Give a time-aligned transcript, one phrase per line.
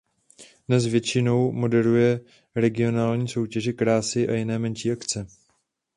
[0.67, 2.21] Dnes většinou moderuje
[2.55, 5.27] regionální soutěže krásy a jiné menší akce.